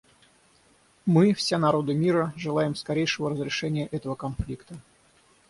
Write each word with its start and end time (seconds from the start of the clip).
Мы, 1.05 1.35
все 1.35 1.59
народы 1.59 1.93
мира, 1.93 2.33
желаем 2.35 2.73
скорейшего 2.73 3.29
разрешения 3.29 3.85
этого 3.85 4.15
конфликта. 4.15 4.79